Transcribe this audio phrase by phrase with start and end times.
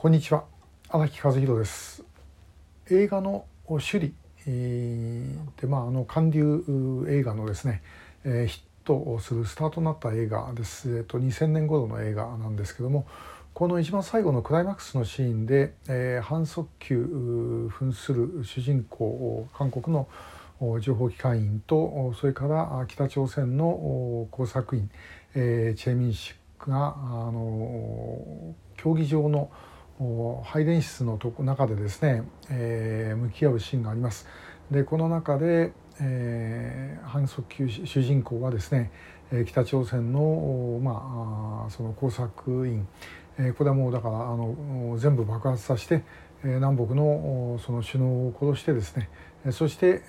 [0.00, 0.44] こんにちは。
[0.90, 2.04] 荒木和弘です。
[2.88, 4.12] 映画の首里
[4.46, 7.82] でまああの韓流映画のですね、
[8.22, 13.08] えー、ヒットをするスタートになった映画です、えっと、2000年頃の映画なんですけども
[13.54, 20.06] この一番最後のクライマックスのシーンで、えー、反則球扮する主人公韓国の
[20.78, 24.88] 情報機関員とそれから北朝鮮の工作員、
[25.34, 29.50] えー、チェ・ミンシクがあの競技場の
[30.44, 34.26] 配電室の中でですね、えー、向き合うシーンがあります。
[34.70, 38.92] でこの中で、えー、反則級主人公はですね
[39.46, 42.86] 北朝鮮の,、まあ、その工作員、
[43.56, 46.02] これはもうだからあの全部爆発させて
[46.44, 49.10] 南北のその首脳を殺してですね
[49.50, 50.02] そして、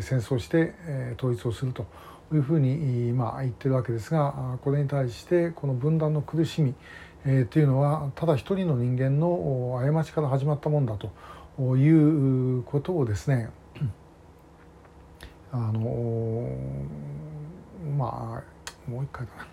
[0.00, 0.74] 戦争して、
[1.16, 1.86] 統一をすると
[2.32, 6.74] いうふうに、まあ、言ってるわけですがこれに対してこの分断の苦しみ
[7.26, 11.10] えー、というのはただ一人の人間の過ちから始まったもんだと
[11.76, 13.50] いうことをですね
[15.52, 16.48] あの
[17.96, 18.42] ま
[18.86, 19.48] あもう一回だな。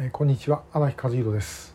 [0.00, 0.62] えー、こんにちは。
[0.72, 1.74] 荒木和弘です、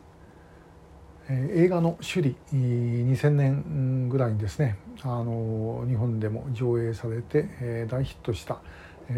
[1.53, 4.78] 映画の「首里」2000年ぐらいにですね。
[5.02, 8.59] あの日本でも上映されて、大ヒットした、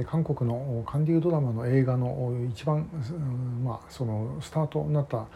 [0.07, 2.87] 韓国の韓流ドラマの映画の一番、
[3.63, 5.27] まあ、そのスタートになった、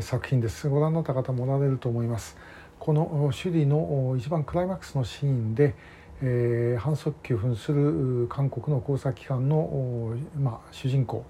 [0.00, 0.68] 作品です。
[0.68, 2.36] ご覧になった方もおられると思います。
[2.78, 5.74] この首里の一番クライマックスのシーンで、
[6.20, 11.24] えー、反則球扮する韓国の工作機関の、まあ、主人公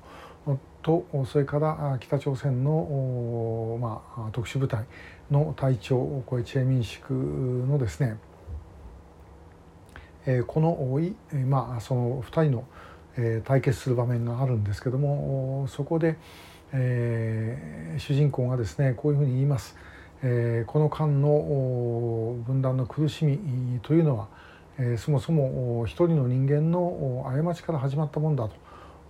[0.83, 4.85] とそれから北朝鮮の、まあ、特殊部隊
[5.31, 8.17] の隊長これチェ・ミンシクのですね
[10.47, 11.01] この、
[11.47, 12.65] まあ、その2人の、
[13.45, 16.17] 対決する場面があるんですけどもそこで、
[16.73, 19.77] えー、主人公がですねこういうふうに言います。
[20.23, 24.29] えー、この間の分断の苦しみというのは、
[24.79, 28.55] えー、そもそも一人の人間の過ちから始まったもんだと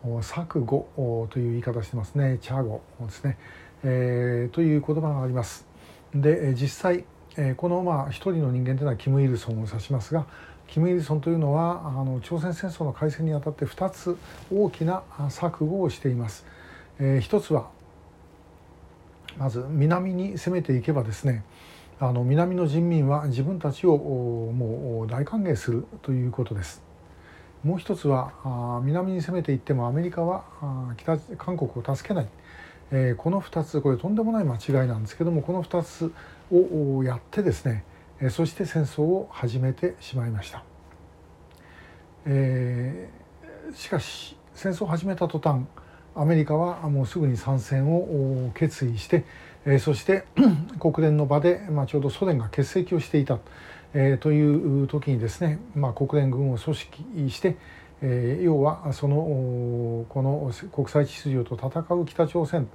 [0.05, 3.39] 錯誤という言い方してますねチャゴですね、
[3.85, 5.67] えー、という言葉があります。
[6.15, 7.05] で実際
[7.57, 10.27] このまあ一人の人間というのはキム・イルソンを指しますが
[10.67, 14.17] キム・イルソンというのはあの朝鮮戦争の開戦にあたって2つ
[14.53, 16.47] 大きな錯誤をしています。
[16.99, 17.71] えー、一つは
[19.39, 21.45] まず南に攻めていけばですね
[22.01, 26.88] あの南の人民は自分たちをもう大歓迎するということです。
[27.65, 30.45] もう一つは南に攻めていってもアメリカは
[30.97, 32.29] 北韓国を助けない、
[32.93, 36.13] えー、この2つこれとんでもない間違いなんですけどもこの2つ
[36.53, 37.85] をやってですね
[38.31, 40.65] そして戦争を始めてしまいました、
[42.27, 45.63] えー、しかし戦争を始めた途端
[46.19, 49.25] アメリカはもうすぐに参戦を決意して、
[49.71, 50.25] え、そして
[50.81, 53.39] 国連の場で、まあ、ちょうどソ連が欠席をしていた、
[53.93, 57.57] え、という時にですね、まあ、国連軍を組織して、
[58.01, 59.17] え、要はその
[60.09, 62.67] この国際秩序と戦う北朝鮮、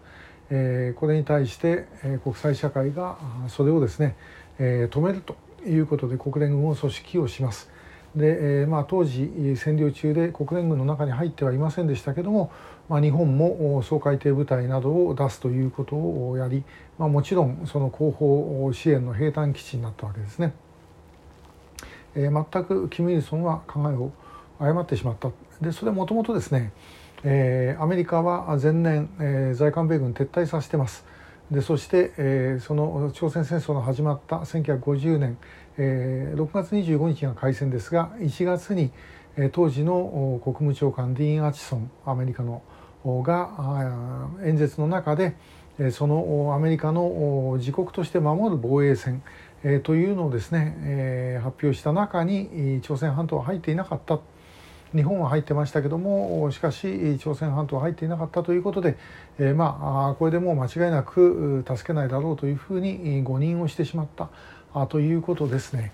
[0.51, 3.17] え、これに対して、え、国際社会が
[3.47, 4.15] それをですね
[4.59, 7.71] え、止めるということで国連軍を組織をします。
[8.16, 12.51] で、えーまあ、当時占領中で国連軍の中に入ってはいませんでしたけども、
[12.90, 16.63] まあ、日本も掃海艇部隊などを出すということをやり、
[17.00, 20.53] まあ、もちろんその後方支援の兵隊基地になったわけですね。
[22.16, 24.12] えー、全くキム・イルソンは考えを
[24.59, 25.31] 誤ってしまった
[25.62, 26.72] でそれもともとですね、
[27.23, 31.06] えー、アメリカは前年、えー、在韓米軍撤退させてます。
[31.51, 35.37] でそして、えー、その朝鮮戦争の始まった1950年、
[35.77, 38.91] えー、6月25日が開戦ですが1月に、
[39.35, 42.63] えー、当時の国務長官ディーン・アチソンアメリカの
[43.05, 45.35] が演説の中で
[45.91, 49.21] そのアメリカの自国として守る防衛線
[49.83, 54.19] というのをですね発表した中に朝鮮半島は入っていなかった。
[54.95, 58.97] 日本は入ってましたけどもしかし朝鮮半島は入っていなかったということで、
[59.40, 64.29] えー、まあこれでもう間違いなく助けないだろうというふうに誤認をしてしまった
[64.87, 65.91] ということですね。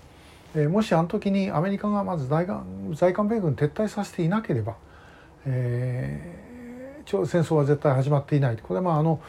[0.54, 4.76] えー、もしあの時にアメリカがまず在韓米軍撤退させていなければ、
[5.46, 9.20] えー、戦争は絶対始まっていないこれはまああの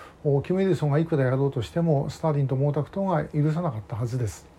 [0.43, 4.51] キム・イルソンがいくらやろうとしてもスターリンと毛沢東が許さなかったはずです。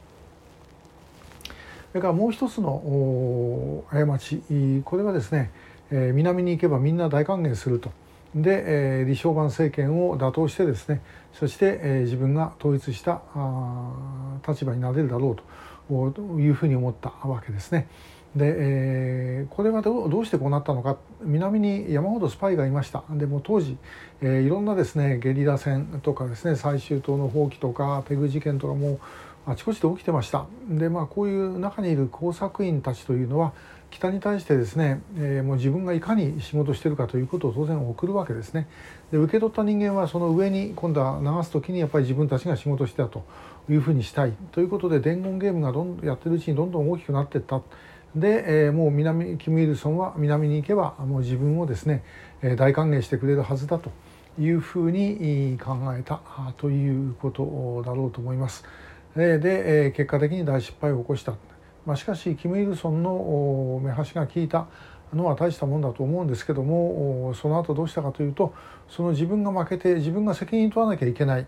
[1.93, 4.43] それからもう一つの過ち
[4.83, 5.51] これはですね、
[5.91, 7.91] えー、南に行けばみんな大歓迎すると。
[8.35, 11.03] で、えー、李承晩政権を打倒してですね
[11.35, 13.21] そして、えー、自分が統一した
[14.49, 15.37] 立場になれるだろ
[15.91, 17.89] うというふうに思ったわけですね。
[18.35, 20.97] で、えー、これはどうしてこうなったのか。
[21.21, 23.05] 南に山ほどスパイがいました。
[23.11, 23.77] でも当時、
[24.23, 28.99] えー、いろんなですねゲリラ戦とかですね最終島の放棄とかペグ事件とかも
[29.45, 30.47] あちこちで起きてました。
[30.69, 33.53] でまあこういう中にいる工作員たちというのは
[33.91, 38.69] 北に対してですね、えー、もう自分がいかに仕事してるかということを当然送るわけですね。
[39.11, 43.25] で受け取った人間はその上に今度は流す時にやっぱり自分たちが仕事してたと
[43.69, 44.33] いうふうにしたい。
[44.53, 47.61] ということで伝言ゲームがどんやってるうちにどんどん大きくなっていった。
[48.15, 52.05] で、えー、もう南キム・イルソンは南に行けばもう自分をですね
[52.57, 53.91] 大歓迎してくれるはずだと
[54.39, 56.21] いうふうに考えた
[56.59, 58.65] ということだろうと思います。
[59.17, 61.35] で結果的に大失敗を起こした、
[61.85, 64.67] まあ、しかしキム・イルソンの目端が効いた。
[65.17, 68.55] のは大したもんだと思うんですけどもその後どうしたかというと
[68.89, 71.47] その自分が負けて自分が責任取らなきゃいけない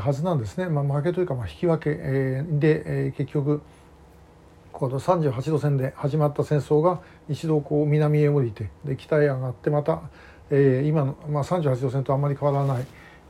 [0.00, 3.62] はずなんですね、まあ、負けというかまあ引き分けで結局
[4.72, 7.00] この38度線で始まった戦争が
[7.30, 10.02] 一度こう南へ降りてで北へ上がってまた、
[10.50, 12.86] えー、今の、まあ、38度線とあんまり変わらない、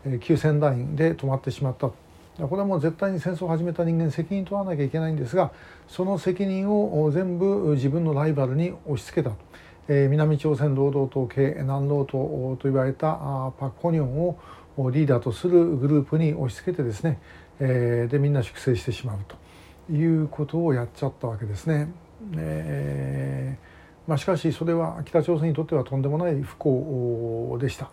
[0.06, 1.90] えー、急線ラインで止まってしまった。
[2.38, 5.52] これはもう絶対に戦争を始めた人間責任取らなきゃいけないんですが
[5.88, 9.34] その責任を全部自分のライバルに押し付けた、
[9.88, 12.12] えー、南朝鮮労働党系南労党
[12.56, 13.14] と言われた
[13.58, 14.38] パク・コニョンを
[14.90, 17.18] リーダーとするグループに押し付けてですね、
[17.58, 21.88] えー、でみんな粛清してしまうということをやっちゃったわけですね。
[22.36, 27.90] えーまあ、しかしそれは北朝鮮にとってはとんでもない不幸でした。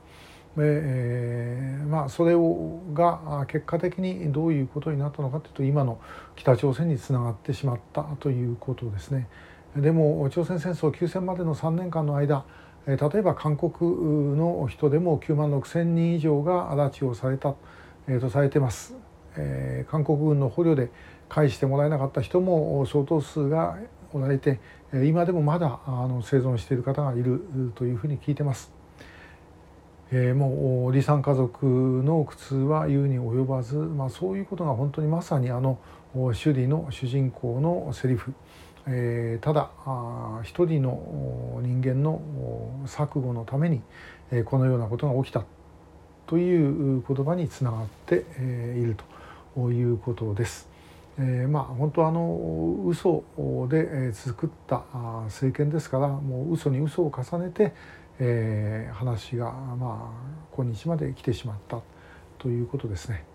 [0.58, 6.00] えー、まあそれをが結果的にどういうことになったのかというと今の
[6.36, 9.28] 北朝鮮につながってしまったということですね。
[9.76, 12.46] でも朝鮮戦争休戦までの3年間の間
[12.86, 13.72] 例えば韓国
[14.36, 17.56] の人でも9万6千人以上が拉致をされた、
[18.08, 18.96] えー、とされてます、
[19.36, 20.92] えー、韓国軍の捕虜で
[21.30, 23.78] 返してもらえなかった人も相当数が
[24.12, 24.60] おられて
[25.06, 28.83] 今でもまだあの生存している方がいるというふうに聞いてます。
[30.12, 35.80] えー、もう李さん家族の苦痛は言うに及ばず、まあ、そういうことが本当にまさにあの
[36.14, 38.34] 首里の主人公のセリフ、
[38.86, 42.22] えー、ただあ一人の人間の
[42.86, 43.82] 錯誤のために
[44.34, 45.44] えこのようなことが起きた
[46.26, 48.26] という言葉につながって
[48.78, 48.98] いる
[49.56, 50.68] ということです。
[51.20, 53.24] えー、まあ本当あの嘘
[53.70, 54.84] で作った
[55.26, 57.74] 政権ですからもう嘘に嘘を重ねて、
[58.20, 61.82] えー、話がまあ今日まで来てしまった
[62.38, 63.26] ということですね。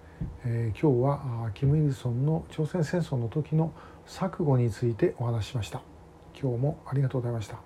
[0.44, 3.72] えー、今日はキム・イルソンの朝鮮戦争の時の
[4.06, 5.82] 錯誤についてお話ししました。
[6.40, 7.58] 今日もありがとうございました。